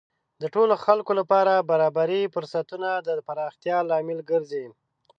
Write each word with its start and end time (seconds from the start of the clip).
د 0.41 0.43
ټولو 0.55 0.73
خلکو 0.85 1.11
لپاره 1.19 1.65
برابرې 1.71 2.31
فرصتونه 2.35 2.89
د 3.07 3.09
پراختیا 3.27 3.77
لامل 3.89 4.19
ګرځي. 4.31 4.65